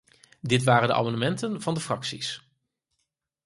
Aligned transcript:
Dit 0.41 0.63
waren 0.63 0.95
amendementen 0.95 1.61
van 1.61 1.79
fracties. 1.81 2.49